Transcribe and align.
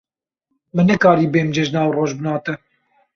Min 0.75 0.85
nekarî 0.89 1.27
bêm 1.33 1.49
cejna 1.55 1.83
rojbûna 1.95 2.35
te. 2.43 2.53